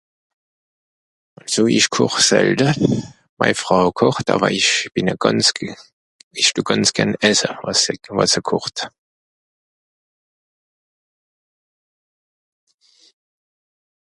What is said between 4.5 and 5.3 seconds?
ich bin e